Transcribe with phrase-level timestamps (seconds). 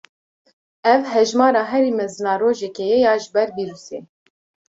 [0.93, 3.99] Ev hejmara herî mezin a rojekê ye ya ji ber vîrusê.